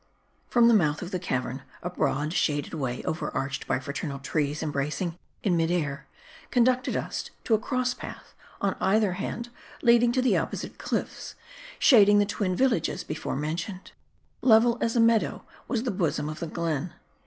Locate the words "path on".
7.93-8.75